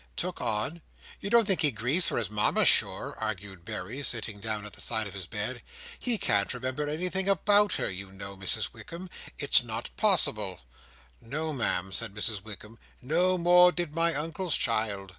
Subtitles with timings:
[0.15, 0.81] "Took on!
[1.19, 4.81] You don't think he grieves for his Mama, sure?" argued Berry, sitting down on the
[4.81, 5.61] side of the bed.
[5.99, 9.11] "He can't remember anything about her, you know, Mrs Wickam.
[9.37, 10.61] It's not possible."
[11.21, 15.09] "No, Ma'am," said Mrs Wickam "No more did my Uncle's child.